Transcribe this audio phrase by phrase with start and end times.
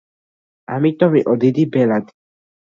[0.75, 2.17] ამიტომ იყო დიდი ბელადი.